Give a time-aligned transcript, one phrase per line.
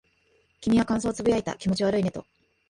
[0.61, 1.55] 君は感想を呟いた。
[1.55, 2.25] 気持ち悪いねと。